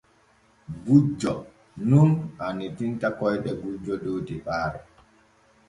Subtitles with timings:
[0.85, 1.33] Gujjo
[1.89, 2.09] nun
[2.47, 4.79] annitinta koyɗe gujjo dow tepaare.